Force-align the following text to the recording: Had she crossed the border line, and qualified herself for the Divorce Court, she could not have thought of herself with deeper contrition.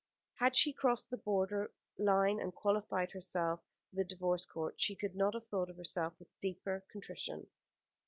Had 0.39 0.55
she 0.57 0.73
crossed 0.73 1.11
the 1.11 1.17
border 1.17 1.69
line, 1.99 2.39
and 2.39 2.55
qualified 2.55 3.11
herself 3.11 3.59
for 3.91 3.97
the 3.97 4.03
Divorce 4.03 4.47
Court, 4.47 4.73
she 4.81 4.95
could 4.95 5.13
not 5.15 5.35
have 5.35 5.45
thought 5.49 5.69
of 5.69 5.77
herself 5.77 6.13
with 6.17 6.39
deeper 6.39 6.83
contrition. 6.91 7.45